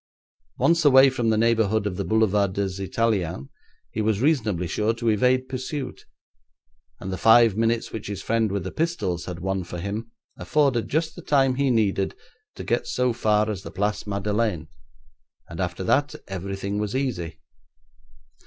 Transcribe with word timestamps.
Once 0.57 0.83
away 0.83 1.11
from 1.11 1.29
the 1.29 1.37
neighbourhood 1.37 1.85
of 1.85 1.95
the 1.95 2.03
Boulevard 2.03 2.53
des 2.53 2.81
Italiens 2.83 3.47
he 3.91 4.01
was 4.01 4.19
reasonably 4.19 4.65
sure 4.65 4.95
to 4.95 5.09
evade 5.09 5.47
pursuit, 5.47 6.07
and 6.99 7.13
the 7.13 7.19
five 7.19 7.55
minutes 7.55 7.91
which 7.91 8.07
his 8.07 8.19
friend 8.23 8.51
with 8.51 8.63
the 8.63 8.71
pistols 8.71 9.25
had 9.25 9.41
won 9.41 9.63
for 9.63 9.77
him 9.77 10.09
afforded 10.37 10.87
just 10.89 11.15
the 11.15 11.21
time 11.21 11.53
he 11.53 11.69
needed 11.69 12.15
to 12.55 12.63
get 12.63 12.87
so 12.87 13.13
far 13.13 13.47
as 13.47 13.61
the 13.61 13.69
Place 13.69 14.07
Madeleine, 14.07 14.67
and 15.47 15.59
after 15.59 15.83
that 15.83 16.15
everything 16.27 16.79
was 16.79 16.95
easy. 16.95 17.37